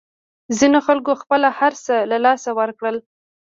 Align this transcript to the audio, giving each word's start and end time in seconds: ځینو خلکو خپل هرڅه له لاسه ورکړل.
ځینو 0.57 0.79
خلکو 0.87 1.11
خپل 1.21 1.41
هرڅه 1.59 1.95
له 2.11 2.17
لاسه 2.25 2.49
ورکړل. 2.59 2.97